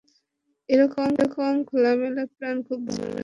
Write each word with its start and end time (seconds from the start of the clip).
এরকম 0.69 1.09
খোলামেলা 1.69 2.23
প্ল্যান 2.33 2.57
খুব 2.67 2.79
ভালো 2.87 3.03
লেগেছে! 3.03 3.19